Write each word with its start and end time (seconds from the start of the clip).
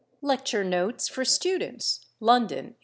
("Lecture 0.23 0.63
Notes 0.63 1.07
for 1.07 1.23
Students," 1.23 1.99
London, 2.19 2.73
1866.) 2.73 2.79